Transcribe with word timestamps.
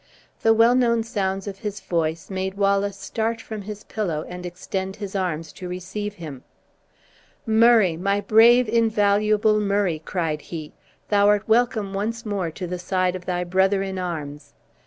The 0.41 0.51
well 0.51 0.73
known 0.73 1.03
sounds 1.03 1.47
of 1.47 1.59
his 1.59 1.79
voice 1.79 2.31
made 2.31 2.55
Wallace 2.55 2.97
start 2.97 3.39
from 3.39 3.61
his 3.61 3.83
pillow, 3.83 4.25
and 4.27 4.47
extend 4.47 4.95
his 4.95 5.15
arms 5.15 5.53
to 5.53 5.69
receive 5.69 6.15
him. 6.15 6.41
"Murray! 7.45 7.97
My 7.97 8.19
brave, 8.19 8.67
invaluable 8.67 9.59
Murray!" 9.59 10.01
cried 10.03 10.41
he, 10.41 10.73
"thou 11.09 11.27
art 11.27 11.47
welcome 11.47 11.93
once 11.93 12.25
more 12.25 12.49
to 12.49 12.65
the 12.65 12.79
side 12.79 13.15
of 13.15 13.25
thy 13.27 13.43
brother 13.43 13.83
in 13.83 13.99
arms. 13.99 14.53